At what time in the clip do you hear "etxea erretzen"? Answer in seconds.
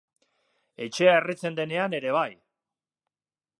0.85-1.59